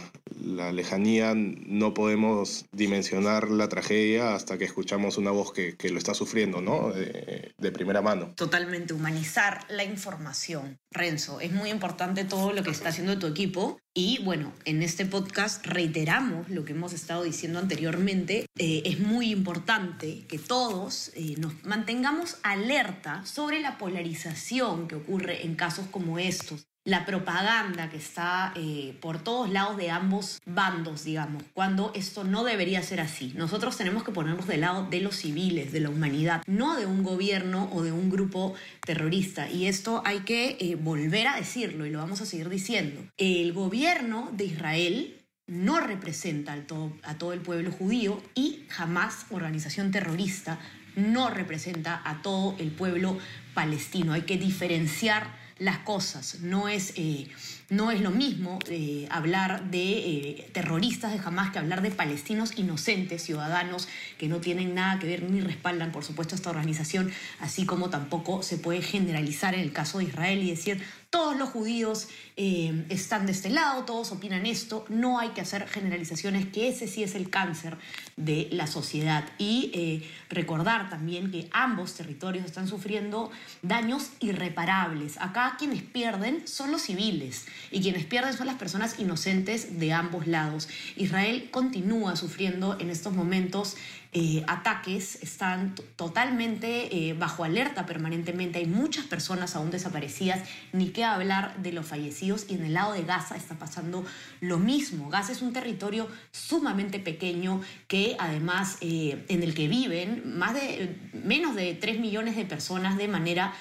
lejanía 0.72 1.34
no 1.36 1.94
podemos 1.94 2.66
dimensionar 2.72 3.50
la 3.50 3.70
tragedia 3.70 4.36
hasta 4.36 4.58
que 4.58 4.66
escuchamos 4.66 5.18
una 5.18 5.32
voz 5.32 5.54
que, 5.54 5.76
lo 5.90 5.98
está 5.98 6.14
sufriendo, 6.14 6.62
¿no? 6.62 6.92
De, 6.92 7.54
de, 7.58 7.72
primera 7.72 8.02
mano. 8.02 8.34
Totalmente, 8.36 8.94
humanizar 8.94 9.66
la 9.70 9.84
información. 9.84 10.80
Renzo, 10.92 11.40
es 11.40 11.52
muy 11.52 11.70
importante 11.70 12.24
todo 12.24 12.54
lo 12.54 12.64
que 12.64 12.72
está 12.72 12.90
haciendo 12.90 13.18
tu 13.20 13.28
equipo. 13.28 13.80
Y 13.96 14.24
bueno, 14.24 14.54
en 14.66 14.82
este 14.82 15.06
podcast 15.06 15.66
reiteramos 15.66 16.50
lo 16.50 16.66
que 16.66 16.74
hemos 16.74 16.94
estado 16.94 17.24
diciendo 17.24 17.60
anteriormente. 17.60 18.48
Eh, 18.58 18.84
es 18.86 19.00
muy 19.00 19.32
importante 19.32 20.26
que 20.28 20.40
todos 20.40 21.12
eh, 21.16 21.36
nos 21.38 21.64
mantengamos 21.64 22.38
alerta 22.44 23.26
sobre 23.26 23.60
la 23.60 23.78
polarización 23.78 24.88
que 24.88 24.96
ocurre 24.96 25.46
en 25.46 25.56
casos 25.56 25.86
como 25.92 26.20
estos 26.20 26.66
la 26.86 27.06
propaganda 27.06 27.90
que 27.90 27.98
está 27.98 28.52
eh, 28.56 28.98
por 29.02 29.24
todos 29.24 29.50
lados 29.50 29.78
de 29.78 29.90
ambos 29.90 30.42
bandos, 30.46 31.06
digamos, 31.06 31.44
cuando 31.54 31.92
esto 31.96 32.24
no 32.24 32.44
debería 32.44 32.82
ser 32.84 33.00
así. 33.00 33.34
Nosotros 33.36 33.78
tenemos 33.78 34.04
que 34.04 34.12
ponernos 34.12 34.48
del 34.48 34.62
lado 34.62 34.88
de 34.90 35.00
los 35.00 35.16
civiles, 35.16 35.72
de 35.72 35.80
la 35.80 35.90
humanidad, 35.90 36.44
no 36.46 36.76
de 36.76 36.86
un 36.86 37.04
gobierno 37.04 37.70
o 37.72 37.84
de 37.84 37.94
un 37.94 38.10
grupo 38.10 38.54
terrorista. 38.86 39.50
Y 39.50 39.68
esto 39.68 40.02
hay 40.06 40.20
que 40.20 40.58
eh, 40.60 40.76
volver 40.76 41.28
a 41.28 41.38
decirlo 41.38 41.86
y 41.86 41.90
lo 41.90 42.00
vamos 42.00 42.20
a 42.22 42.26
seguir 42.26 42.50
diciendo. 42.50 43.02
El 43.18 43.54
gobierno 43.54 44.30
de 44.34 44.46
Israel 44.46 45.20
no 45.48 45.80
representa 45.80 46.56
todo, 46.68 46.94
a 47.04 47.18
todo 47.18 47.32
el 47.32 47.40
pueblo 47.40 47.72
judío 47.72 48.22
y 48.36 48.66
jamás 48.70 49.26
organización 49.30 49.92
terrorista 49.92 50.60
no 50.96 51.30
representa 51.30 52.02
a 52.06 52.22
todo 52.22 52.56
el 52.60 52.72
pueblo 52.72 53.18
palestino. 53.54 54.14
Hay 54.14 54.24
que 54.24 54.38
diferenciar 54.38 55.43
las 55.60 55.80
cosas. 55.80 56.40
No 56.42 56.68
es, 56.68 56.94
eh, 56.96 57.28
no 57.70 57.92
es 57.92 58.02
lo 58.02 58.12
mismo 58.12 58.60
eh, 58.70 59.08
hablar 59.10 59.70
de 59.70 59.80
eh, 59.80 60.50
terroristas 60.54 61.12
de 61.12 61.20
jamás 61.20 61.52
que 61.52 61.60
hablar 61.60 61.82
de 61.82 61.92
palestinos 61.92 62.58
inocentes, 62.58 63.24
ciudadanos 63.24 63.88
que 64.18 64.28
no 64.28 64.40
tienen 64.40 64.76
nada 64.76 65.00
que 65.00 65.08
ver 65.08 65.24
ni 65.24 65.42
respaldan, 65.42 65.92
por 65.92 66.04
supuesto, 66.04 66.36
esta 66.36 66.50
organización, 66.50 67.12
así 67.40 67.66
como 67.66 67.90
tampoco 67.90 68.44
se 68.44 68.58
puede 68.58 68.82
generalizar 68.82 69.54
en 69.54 69.62
el 69.62 69.72
caso 69.72 70.00
de 70.00 70.06
Israel 70.06 70.44
y 70.44 70.50
decir 70.50 70.84
todos 71.14 71.38
los 71.38 71.50
judíos 71.50 72.08
eh, 72.38 72.88
están 72.90 73.28
de 73.28 73.34
este 73.34 73.52
lado, 73.52 73.84
todos 73.84 74.12
opinan 74.12 74.48
esto, 74.48 74.84
no 74.90 75.20
hay 75.20 75.30
que 75.30 75.42
hacer 75.42 75.68
generalizaciones, 75.68 76.48
que 76.48 76.70
ese 76.70 76.88
sí 76.88 77.04
es 77.04 77.14
el 77.14 77.30
cáncer 77.30 77.78
de 78.18 78.50
la 78.52 78.66
sociedad. 78.66 79.24
Y 79.38 79.70
eh, 79.76 80.10
recordar 80.30 80.90
también 80.90 81.30
que 81.30 81.50
ambos 81.52 81.94
territorios 81.94 82.46
están 82.46 82.68
sufriendo 82.68 83.30
daños 83.62 84.10
irreparables. 84.22 85.18
Acá 85.20 85.56
quienes 85.60 85.84
pierden 85.84 86.48
son 86.48 86.72
los 86.72 86.82
civiles 86.82 87.46
y 87.70 87.84
quienes 87.84 88.06
pierden 88.06 88.34
son 88.34 88.48
las 88.48 88.56
personas 88.56 88.98
inocentes 88.98 89.78
de 89.78 89.94
ambos 89.94 90.26
lados. 90.26 90.68
Israel 90.96 91.50
continúa 91.52 92.16
sufriendo 92.16 92.80
en 92.80 92.90
estos 92.90 93.14
momentos 93.14 93.76
eh, 94.16 94.44
ataques, 94.48 95.24
están 95.24 95.74
totalmente 95.96 97.10
eh, 97.10 97.14
bajo 97.14 97.44
alerta 97.44 97.88
permanentemente, 97.88 98.60
hay 98.60 98.68
muchas 98.68 99.06
personas 99.06 99.56
aún 99.56 99.72
desaparecidas, 99.72 100.48
ni 100.72 100.90
qué 100.90 101.04
hablar 101.04 101.58
de 101.64 101.72
los 101.72 101.88
fallecidos. 101.88 102.46
Y 102.48 102.54
en 102.54 102.66
el 102.66 102.74
lado 102.74 102.94
de 102.94 103.02
Gaza 103.04 103.36
está 103.36 103.56
pasando 103.56 104.06
lo 104.40 104.60
mismo. 104.60 105.10
Gaza 105.10 105.32
es 105.32 105.42
un 105.42 105.52
territorio 105.52 106.08
sumamente 106.32 107.00
pequeño 107.00 107.62
que 107.88 108.16
además 108.20 108.78
eh, 108.82 109.26
en 109.30 109.42
el 109.42 109.56
que 109.56 109.68
viven 109.68 110.38
más 110.38 110.54
de 110.54 110.96
menos 111.14 111.56
de 111.56 111.74
3 111.74 112.00
millones 112.00 112.36
de 112.36 112.46
personas 112.46 112.98
de 112.98 113.08
manera 113.08 113.54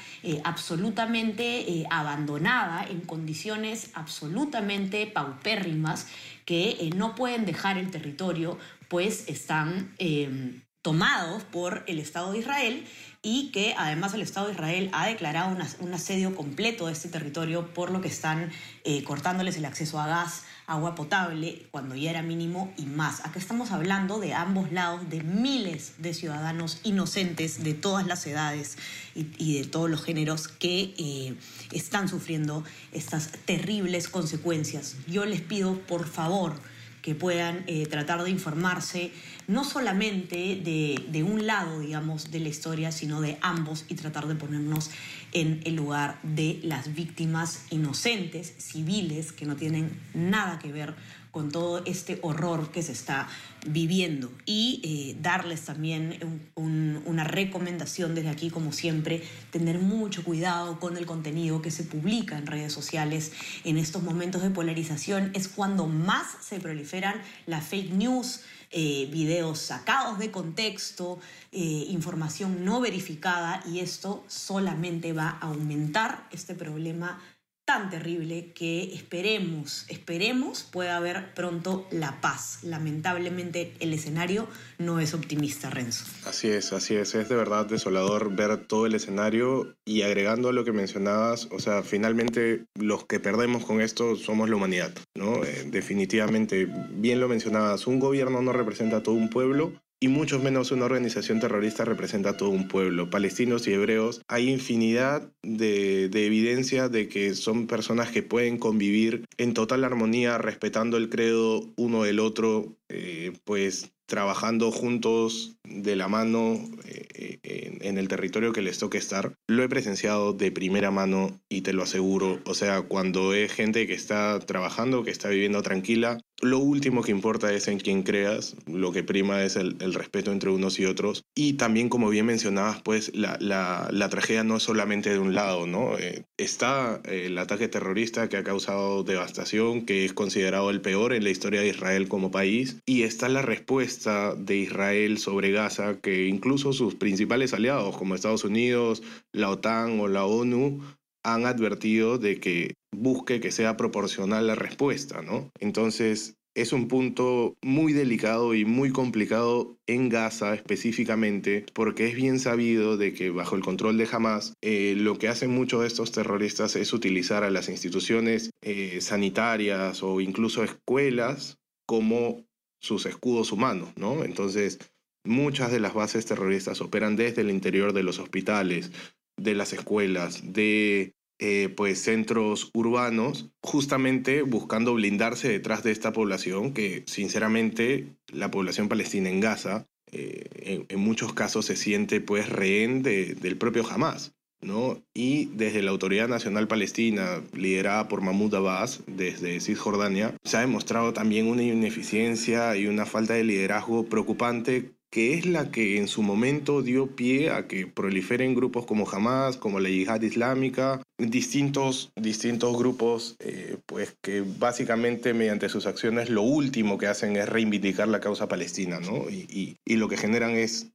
absolutamente 0.45 1.85
abandonada, 1.91 2.87
en 2.89 3.01
condiciones 3.01 3.91
absolutamente 3.95 5.07
paupérrimas 5.07 6.07
que 6.45 6.91
no 6.97 7.15
pueden 7.15 7.45
dejar 7.45 7.79
el 7.79 7.91
territorio 7.91 8.59
pues 8.93 9.25
están 9.27 9.95
em, 9.97 10.61
tomados 10.83 11.45
por 11.45 11.83
el 11.87 11.99
Estado 11.99 12.31
de 12.31 12.41
Israel 12.41 12.85
y 13.23 13.51
que 13.51 13.75
además 13.79 14.13
el 14.13 14.21
Estado 14.21 14.49
de 14.49 14.53
Israel 14.53 14.91
ha 14.93 15.07
declarado 15.07 15.57
un 15.81 15.95
asedio 15.95 16.37
completo 16.37 16.89
de 16.89 16.93
este 16.93 17.09
territorio 17.09 17.73
por 17.73 17.91
lo 17.91 18.03
que 18.03 18.09
están 18.09 18.53
eh, 18.85 19.03
cortándoles 19.03 19.57
el 19.57 19.65
acceso 19.65 19.99
a 19.99 20.07
gas, 20.07 20.43
agua 20.67 20.95
potable, 20.95 21.69
cuando 21.71 21.95
ya 21.95 22.11
era 22.11 22.21
mínimo 22.21 22.71
y 22.77 22.85
más. 22.85 23.21
Acá 23.21 23.39
estamos 23.39 23.71
hablando 23.71 24.19
de 24.19 24.35
ambos 24.35 24.71
lados, 24.73 25.09
de 25.09 25.23
miles 25.23 25.95
de 25.97 26.13
ciudadanos 26.13 26.79
inocentes 26.83 27.65
de 27.65 27.73
todas 27.73 28.07
las 28.07 28.27
edades 28.27 28.77
y, 29.15 29.59
de 29.59 29.67
todos 29.67 29.89
los 29.89 30.05
géneros 30.05 30.49
que 30.49 30.93
eh, 30.99 31.35
están 31.71 32.11
sufriendo 32.11 32.63
estas 32.93 33.31
terribles 33.47 34.09
consecuencias. 34.11 34.97
Yo 35.07 35.25
les 35.25 35.41
pido, 35.41 35.79
por 35.87 36.07
favor, 36.07 36.61
que 37.03 37.15
puedan 37.17 37.65
eh, 37.67 37.87
tratar 37.87 38.23
de 38.23 38.31
informarse 38.31 39.13
no 39.49 39.65
solamente 39.65 40.61
de, 40.63 41.05
de, 41.09 41.23
un 41.25 41.47
lado, 41.47 41.81
digamos, 41.81 42.31
de 42.31 42.41
la 42.41 42.49
historia, 42.49 42.93
sino 42.93 43.21
de 43.21 43.39
ambos 43.43 43.85
y 43.89 43.97
tratar 43.97 44.29
de 44.29 44.37
ponernos 44.37 44.91
en 45.33 45.61
el 45.65 45.75
lugar 45.75 46.21
de 46.23 46.61
las 46.63 46.95
víctimas 46.95 47.67
inocentes, 47.71 48.55
civiles, 48.59 49.33
que 49.33 49.45
no 49.45 49.57
tienen 49.57 50.01
nada 50.15 50.61
que 50.61 50.71
ver 50.71 50.95
con 51.33 51.51
todo 51.51 51.83
este 51.87 52.19
horror 52.23 52.71
que 52.71 52.83
se 52.83 52.93
está 52.93 53.27
viviendo 53.67 54.31
y 54.45 54.81
eh, 54.85 55.19
darles 55.21 55.63
también 55.63 56.43
una 56.55 57.25
recomendación 57.25 58.15
desde 58.15 58.29
aquí, 58.29 58.51
como 58.51 58.71
siempre, 58.71 59.23
tener 59.51 59.79
mucho 59.79 60.25
cuidado 60.25 60.79
con 60.79 60.97
el 60.97 61.07
contenido 61.07 61.63
que 61.63 61.71
se 61.71 61.85
publica 61.85 62.37
en 62.37 62.47
redes 62.47 62.73
sociales. 62.73 63.33
En 63.65 63.79
estos 63.79 64.03
momentos 64.03 64.43
de 64.43 64.51
polarización 64.51 65.31
es 65.35 65.49
cuando 65.49 65.87
más 65.87 66.27
se 66.41 66.61
proliferan 66.61 67.21
las 67.47 67.67
fake 67.67 67.93
news. 67.93 68.43
Eh, 68.75 69.07
videos 69.13 69.59
sacados 69.59 70.19
de 70.19 70.31
contexto, 70.31 71.21
eh, 71.53 71.59
información 71.91 72.65
no 72.65 72.81
verificada 72.81 73.63
y 73.71 73.81
esto 73.81 74.25
solamente 74.29 75.13
va 75.13 75.37
a 75.43 75.49
aumentar 75.49 76.27
este 76.33 76.55
problema 76.55 77.21
tan 77.65 77.91
terrible 77.91 78.53
que 78.55 78.93
esperemos, 78.95 79.87
esperemos 79.89 80.63
pueda 80.65 80.97
haber 80.97 81.33
pronto 81.35 81.87
la 81.91 82.21
paz. 82.21 82.59
Lamentablemente 82.63 83.73
el 83.81 83.93
escenario 83.93 84.49
no 84.79 85.01
es 85.01 85.15
optimista, 85.15 85.71
Renzo. 85.71 86.05
Así 86.27 86.49
es, 86.49 86.73
así 86.73 86.97
es. 86.97 87.15
Es 87.15 87.29
de 87.29 87.37
verdad 87.37 87.67
desolador 87.67 88.35
ver 88.35 88.67
todo 88.67 88.87
el 88.87 88.95
escenario 88.95 89.75
y 89.85 90.03
agregando 90.03 90.49
a 90.49 90.53
lo 90.53 90.65
que 90.65 90.73
mencionabas, 90.73 91.49
o 91.51 91.61
sea, 91.61 91.83
finalmente 91.83 92.65
los 92.75 93.07
que 93.07 93.21
perdemos 93.21 93.65
con 93.65 93.81
esto 93.81 94.17
somos 94.17 94.51
la 94.51 94.57
humanidad, 94.57 94.93
¿no? 95.15 95.45
Eh, 95.45 95.69
definitivamente, 95.71 96.69
bien 96.91 97.21
lo 97.21 97.29
mencionabas, 97.29 97.87
un 97.87 98.01
gobierno 98.01 98.43
no 98.43 98.53
representa 98.53 98.99
a 98.99 99.03
todo 99.03 99.15
un 99.15 99.31
pueblo 99.31 99.73
y 100.03 100.09
mucho 100.09 100.41
menos 100.41 100.73
una 100.73 100.87
organización 100.87 101.39
terrorista 101.39 101.85
representa 101.85 102.31
a 102.31 102.37
todo 102.37 102.49
un 102.49 102.67
pueblo. 102.67 103.09
Palestinos 103.09 103.69
y 103.69 103.73
hebreos, 103.73 104.21
hay 104.27 104.51
infinidad 104.51 105.31
de, 105.45 106.09
de, 106.09 106.27
evidencia 106.27 106.89
de 106.89 107.09
que 107.09 107.37
son 107.37 107.69
personas 107.69 108.11
que 108.11 108.25
pueden 108.25 108.59
convivir 108.59 109.25
en 109.39 109.55
total 109.55 109.85
armonía, 109.85 110.39
respetando 110.39 110.97
el 110.97 111.09
credo 111.09 111.73
uno 111.77 112.03
del 112.03 112.19
otro, 112.19 112.77
eh, 112.89 113.33
pues 113.45 113.93
trabajando 114.13 114.71
juntos 114.71 115.57
de 115.65 115.97
la 115.97 116.07
mano 116.07 116.61
eh, 116.85 117.39
en, 117.81 117.97
el 117.97 118.09
territorio 118.09 118.53
que 118.53 118.61
les 118.61 118.79
toque 118.79 118.99
estar. 118.99 119.37
Lo 119.49 119.63
he 119.63 119.69
presenciado 119.71 120.35
de 120.35 120.53
primera 120.53 120.91
mano 120.91 121.41
y 121.49 121.63
te 121.63 121.73
lo 121.73 121.83
aseguro. 121.83 122.41
O 122.45 122.53
sea, 122.53 122.83
cuando 122.83 123.33
es 123.33 123.53
gente 123.53 123.87
que 123.87 123.95
está 123.95 124.39
trabajando, 124.41 125.03
que 125.03 125.11
está 125.11 125.31
viviendo 125.31 125.63
tranquila, 125.63 126.19
lo 126.43 126.59
último 126.59 127.03
que 127.03 127.13
importa 127.13 127.53
es 127.53 127.69
en 127.69 127.79
quién 127.79 128.03
creas, 128.03 128.57
lo 128.67 128.91
que 128.91 129.05
prima 129.05 129.45
es 129.45 129.55
el, 129.55 129.77
respeto 129.95 130.33
entre 130.33 130.51
unos 130.51 130.81
y 130.81 130.87
otros. 130.87 131.25
Y 131.37 131.53
también, 131.55 131.89
como 131.89 132.09
bien 132.11 132.27
mencionabas, 132.27 132.83
pues 132.83 133.13
la, 133.15 134.09
tragedia 134.11 134.43
no 134.43 134.57
es 134.57 134.65
solamente 134.65 135.11
de 135.11 135.21
un 135.21 135.35
lado, 135.35 135.69
¿no? 135.69 135.97
Eh, 135.99 136.25
está 136.37 137.01
el 137.05 137.39
ataque 137.39 137.69
terrorista 137.69 138.29
que 138.29 138.37
ha 138.37 138.43
causado 138.43 139.05
devastación, 139.05 139.87
que 139.87 140.05
es 140.05 140.13
considerado 140.13 140.71
el 140.71 140.81
peor 140.81 141.13
en 141.13 141.23
la 141.23 141.31
historia 141.31 141.61
de 141.61 141.69
Israel 141.69 142.09
como 142.09 142.33
país, 142.33 142.79
y 142.87 143.05
está 143.05 143.29
la 143.29 143.43
respuesta 143.43 144.35
de 144.35 144.57
Israel 144.57 145.19
sobre 145.19 145.53
Gaza, 145.53 146.01
que 146.01 146.27
incluso 146.27 146.73
sus 146.73 146.97
principales 146.97 147.55
aliados, 147.55 147.97
como 147.97 148.17
Estados 148.17 148.43
Unidos, 148.43 149.05
la 149.33 149.49
OTAN 149.49 150.01
o 150.01 150.09
la 150.09 150.25
ONU, 150.25 150.81
han 151.25 151.47
advertido 151.47 152.19
de 152.19 152.41
que 152.41 152.75
busque 152.95 153.41
que 153.41 153.53
sea 153.53 153.77
proporcional 153.77 154.47
la 154.47 154.55
respuesta, 154.55 155.23
¿no? 155.23 155.51
Entonces, 155.61 156.37
es 156.55 156.73
un 156.73 156.89
punto 156.89 157.57
muy 157.63 157.95
delicado 157.95 158.55
y 158.55 158.65
muy 158.65 158.91
complicado 158.91 159.79
en 159.87 160.11
Gaza 160.11 160.55
específicamente, 160.55 161.65
porque 161.73 162.09
es 162.09 162.15
bien 162.15 162.39
sabido 162.39 162.97
de 162.99 163.15
que 163.15 163.31
bajo 163.31 163.57
el 163.57 163.63
control 163.63 163.97
de 163.97 164.09
Hamas, 164.11 164.55
eh, 164.61 164.95
lo 164.97 165.19
que 165.19 165.29
hacen 165.29 165.51
muchos 165.51 165.81
de 165.81 165.87
estos 165.87 166.13
terroristas 166.13 166.77
es 166.77 166.93
utilizar 166.93 167.43
a 167.43 167.51
las 167.51 167.69
instituciones 167.69 168.51
eh, 168.63 169.01
sanitarias 169.01 170.03
o 170.03 170.21
incluso 170.21 170.63
escuelas 170.63 171.57
como 171.87 172.45
sus 172.81 173.07
escudos 173.07 173.53
humanos, 173.53 173.91
¿no? 173.97 174.25
Entonces, 174.25 174.79
muchas 175.25 175.71
de 175.73 175.81
las 175.81 175.95
bases 175.95 176.27
terroristas 176.27 176.81
operan 176.81 177.17
desde 177.17 177.43
el 177.43 177.51
interior 177.51 177.93
de 177.93 178.03
los 178.03 178.19
hospitales, 178.19 178.91
de 179.37 179.55
las 179.55 179.73
escuelas, 179.73 180.53
de 180.53 181.15
eh, 181.39 181.69
pues 181.77 182.01
centros 182.01 182.71
urbanos, 182.73 183.51
justamente 183.63 184.43
buscando 184.43 184.95
blindarse 184.95 185.49
detrás 185.49 185.83
de 185.83 185.91
esta 185.91 186.13
población 186.13 186.73
que 186.73 187.03
sinceramente 187.07 188.15
la 188.29 188.51
población 188.51 188.89
palestina 188.89 189.29
en 189.29 189.41
Gaza 189.41 189.89
eh, 190.13 190.85
en, 190.89 191.01
muchos 191.01 191.33
casos 191.33 191.67
se 191.67 191.75
siente 191.75 192.21
pues 192.21 192.49
rehén 192.49 193.03
del 193.03 193.57
propio 193.57 193.85
Hamas. 193.89 194.35
¿no? 194.61 195.03
Y 195.13 195.47
desde 195.47 195.83
la 195.83 195.91
Autoridad 195.91 196.29
Nacional 196.29 196.69
Palestina, 196.69 197.43
liderada 197.53 198.07
por 198.07 198.21
Mahmoud 198.21 198.55
Abbas, 198.55 199.03
desde 199.09 199.59
Cisjordania, 199.59 200.37
se 200.45 200.57
ha 200.59 200.61
demostrado 200.61 201.13
también 201.13 201.49
una 201.49 201.65
ineficiencia 201.65 202.77
y 202.77 202.87
una 202.87 203.05
falta 203.05 203.35
de 203.35 203.43
liderazgo 203.43 204.05
preocupante 204.05 204.93
que 205.13 205.35
es 205.35 205.45
la 205.45 205.71
que 205.71 205.99
en 205.99 206.09
su 206.09 206.23
momento 206.23 206.81
dio 206.81 207.07
pie 207.07 207.51
a 207.51 207.69
que 207.69 207.87
proliferen 207.87 208.55
grupos 208.55 208.87
como 208.87 209.07
Hamas, 209.09 209.59
como 209.59 209.79
la 209.79 209.91
Yihad 209.91 210.23
Islámica, 210.23 211.03
distintos, 211.19 212.13
distintos 212.17 212.79
grupos, 212.79 213.37
eh, 213.39 213.77
pues 213.85 214.17
que 214.23 214.41
básicamente 214.41 215.35
mediante 215.35 215.69
sus 215.69 215.85
acciones 215.85 216.31
lo 216.31 216.41
último 216.41 216.97
que 216.97 217.09
hacen 217.09 217.37
es 217.37 217.47
reivindicar 217.47 218.09
la 218.09 218.21
causa 218.21 218.49
palestina, 218.49 219.01
¿no? 219.01 219.29
Y, 219.29 219.77
y, 219.85 219.97
lo 219.97 220.09
que 220.09 220.17
generan 220.17 220.53
es, 220.53 220.91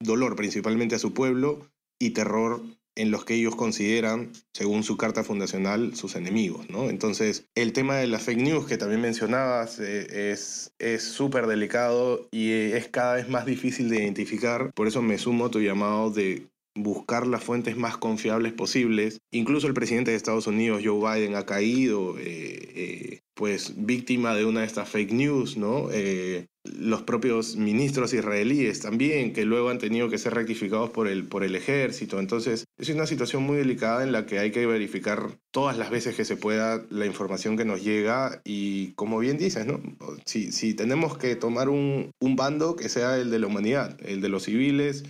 dolor 0.00 0.34
principalmente 0.34 0.94
a 0.94 0.98
su 0.98 1.12
pueblo 1.12 1.68
y 2.00 2.10
terror 2.10 2.62
en 2.98 3.10
los 3.12 3.24
que 3.24 3.34
ellos 3.34 3.54
consideran, 3.54 4.32
según 4.52 4.82
su 4.82 4.96
carta 4.96 5.22
fundacional, 5.22 5.94
sus 5.94 6.16
enemigos, 6.16 6.68
¿no? 6.68 6.90
Entonces, 6.90 7.46
el 7.54 7.72
tema 7.72 7.96
de 7.96 8.08
las 8.08 8.24
fake 8.24 8.40
news 8.40 8.66
que 8.66 8.76
también 8.76 9.00
mencionabas 9.00 9.78
eh, 9.78 10.32
es 10.32 11.02
súper 11.02 11.46
delicado 11.46 12.28
y 12.32 12.50
es 12.50 12.88
cada 12.88 13.14
vez 13.14 13.28
más 13.28 13.46
difícil 13.46 13.88
de 13.88 14.02
identificar. 14.02 14.72
Por 14.74 14.88
eso 14.88 15.00
me 15.00 15.16
sumo 15.16 15.46
a 15.46 15.50
tu 15.50 15.60
llamado 15.60 16.10
de 16.10 16.48
buscar 16.82 17.26
las 17.26 17.42
fuentes 17.42 17.76
más 17.76 17.96
confiables 17.96 18.52
posibles. 18.52 19.18
Incluso 19.32 19.66
el 19.66 19.74
presidente 19.74 20.10
de 20.10 20.16
Estados 20.16 20.46
Unidos, 20.46 20.82
Joe 20.84 20.98
Biden, 20.98 21.34
ha 21.34 21.46
caído 21.46 22.18
eh, 22.18 22.24
eh, 22.24 23.20
pues 23.38 23.74
víctima 23.76 24.34
de 24.34 24.44
una 24.44 24.60
de 24.60 24.66
estas 24.66 24.88
fake 24.88 25.12
news, 25.12 25.56
¿no? 25.56 25.90
Eh, 25.92 26.48
los 26.64 27.02
propios 27.02 27.54
ministros 27.54 28.12
israelíes 28.12 28.80
también, 28.80 29.32
que 29.32 29.44
luego 29.44 29.68
han 29.70 29.78
tenido 29.78 30.10
que 30.10 30.18
ser 30.18 30.34
rectificados 30.34 30.90
por 30.90 31.06
el, 31.06 31.22
por 31.22 31.44
el 31.44 31.54
ejército. 31.54 32.18
Entonces, 32.18 32.64
es 32.76 32.88
una 32.88 33.06
situación 33.06 33.44
muy 33.44 33.56
delicada 33.56 34.02
en 34.02 34.10
la 34.10 34.26
que 34.26 34.40
hay 34.40 34.50
que 34.50 34.66
verificar 34.66 35.38
todas 35.52 35.78
las 35.78 35.88
veces 35.88 36.16
que 36.16 36.24
se 36.24 36.36
pueda 36.36 36.84
la 36.90 37.06
información 37.06 37.56
que 37.56 37.64
nos 37.64 37.84
llega 37.84 38.42
y, 38.44 38.94
como 38.94 39.20
bien 39.20 39.38
dices, 39.38 39.66
¿no? 39.66 39.80
Si, 40.26 40.74
tenemos 40.74 41.16
que 41.16 41.36
tomar 41.36 41.68
un 41.68 42.10
bando, 42.20 42.74
que 42.74 42.88
sea 42.88 43.18
el 43.18 43.30
de 43.30 43.38
la 43.38 43.46
humanidad, 43.46 43.96
el 44.04 44.20
de 44.20 44.30
los 44.30 44.42
civiles, 44.42 45.04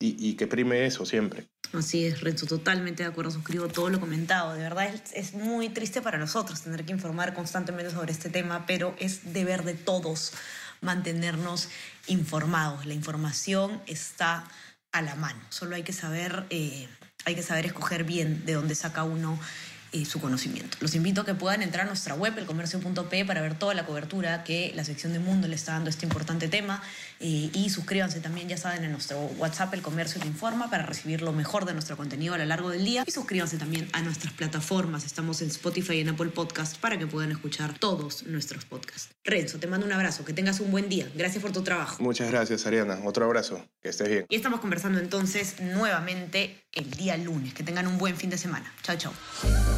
y, 0.00 0.34
que 0.34 0.48
prime 0.48 0.84
eso 0.84 1.06
siempre. 1.06 1.46
Así 1.72 2.04
es, 2.04 2.20
Renzo, 2.20 2.46
totalmente 2.46 3.02
de 3.02 3.08
acuerdo, 3.08 3.30
suscribo 3.30 3.66
todo 3.66 3.88
lo 3.88 3.98
comentado. 3.98 4.52
De 4.52 4.60
verdad 4.60 4.90
es, 5.14 5.32
muy 5.32 5.70
triste 5.70 6.02
para 6.02 6.18
nosotros 6.18 6.60
tener 6.60 6.84
que 6.84 6.92
informar 6.92 7.32
constantemente 7.32 7.90
sobre 7.90 8.12
este 8.12 8.28
tema, 8.28 8.66
pero 8.66 8.94
es 8.98 9.32
deber 9.32 9.64
de 9.64 9.72
todos 9.72 10.32
mantenernos 10.82 11.70
informados. 12.08 12.84
La 12.84 12.92
información 12.92 13.80
está 13.86 14.44
a 14.92 15.00
la 15.00 15.14
mano, 15.14 15.40
solo 15.48 15.74
hay 15.74 15.82
que 15.82 15.94
saber, 15.94 16.44
eh, 16.50 16.88
hay 17.24 17.34
que 17.34 17.42
saber 17.42 17.64
escoger 17.64 18.04
bien 18.04 18.44
de 18.44 18.52
dónde 18.52 18.74
saca 18.74 19.02
uno 19.04 19.38
su 20.04 20.20
conocimiento. 20.20 20.76
Los 20.80 20.94
invito 20.94 21.20
a 21.20 21.24
que 21.24 21.34
puedan 21.34 21.62
entrar 21.62 21.84
a 21.84 21.88
nuestra 21.88 22.14
web, 22.14 22.36
elcomercio.p, 22.38 23.24
para 23.24 23.40
ver 23.40 23.58
toda 23.58 23.74
la 23.74 23.84
cobertura 23.84 24.42
que 24.44 24.72
la 24.74 24.84
sección 24.84 25.12
de 25.12 25.18
Mundo 25.18 25.48
le 25.48 25.54
está 25.54 25.72
dando 25.72 25.88
a 25.88 25.90
este 25.90 26.06
importante 26.06 26.48
tema. 26.48 26.82
Eh, 27.20 27.50
y 27.52 27.70
suscríbanse 27.70 28.20
también, 28.20 28.48
ya 28.48 28.56
saben, 28.56 28.84
en 28.84 28.92
nuestro 28.92 29.18
WhatsApp, 29.38 29.74
El 29.74 29.82
Comercio 29.82 30.20
te 30.20 30.26
informa, 30.26 30.70
para 30.70 30.84
recibir 30.84 31.22
lo 31.22 31.32
mejor 31.32 31.66
de 31.66 31.74
nuestro 31.74 31.96
contenido 31.96 32.34
a 32.34 32.38
lo 32.38 32.44
largo 32.46 32.70
del 32.70 32.84
día. 32.84 33.04
Y 33.06 33.10
suscríbanse 33.10 33.58
también 33.58 33.88
a 33.92 34.02
nuestras 34.02 34.32
plataformas. 34.32 35.04
Estamos 35.04 35.42
en 35.42 35.48
Spotify 35.48 35.94
y 35.94 36.00
en 36.00 36.08
Apple 36.08 36.30
Podcast 36.30 36.78
para 36.78 36.98
que 36.98 37.06
puedan 37.06 37.30
escuchar 37.30 37.78
todos 37.78 38.24
nuestros 38.24 38.64
podcasts. 38.64 39.10
Renzo, 39.24 39.58
te 39.58 39.66
mando 39.66 39.86
un 39.86 39.92
abrazo, 39.92 40.24
que 40.24 40.32
tengas 40.32 40.60
un 40.60 40.70
buen 40.70 40.88
día. 40.88 41.08
Gracias 41.14 41.42
por 41.42 41.52
tu 41.52 41.62
trabajo. 41.62 42.02
Muchas 42.02 42.30
gracias, 42.30 42.66
Ariana. 42.66 42.98
Otro 43.04 43.24
abrazo, 43.24 43.64
que 43.80 43.90
estés 43.90 44.08
bien. 44.08 44.26
Y 44.28 44.36
estamos 44.36 44.60
conversando 44.60 44.98
entonces 44.98 45.60
nuevamente 45.60 46.64
el 46.72 46.90
día 46.90 47.16
lunes. 47.16 47.54
Que 47.54 47.62
tengan 47.62 47.86
un 47.86 47.98
buen 47.98 48.16
fin 48.16 48.30
de 48.30 48.38
semana. 48.38 48.72
Chao, 48.82 48.96
chao. 48.96 49.12